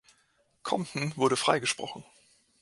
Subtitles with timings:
[0.63, 2.03] Compton wurde freigesprochen.